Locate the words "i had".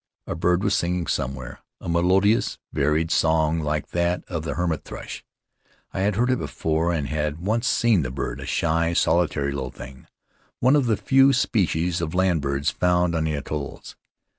5.93-6.15